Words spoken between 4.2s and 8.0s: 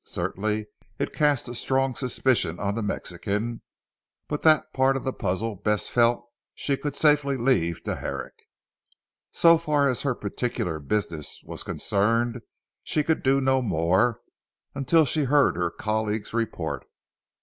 but that part of the puzzle Bess felt she could safely leave to